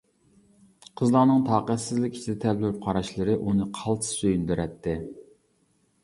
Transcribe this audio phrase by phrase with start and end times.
[0.99, 4.95] قىزلارنىڭ تاقەتسىزلىك ئىچىدە تەلمۈرۈپ قاراشلىرى ئۇنى قالتىس سۆيۈندۈرەتتى.